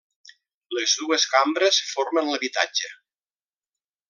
[0.77, 2.91] Les dues cambres formen l'habitatge.